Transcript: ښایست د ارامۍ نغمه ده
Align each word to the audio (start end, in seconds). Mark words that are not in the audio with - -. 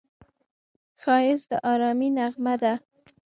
ښایست 1.01 1.47
د 1.51 1.53
ارامۍ 1.71 2.09
نغمه 2.17 2.55
ده 2.61 2.73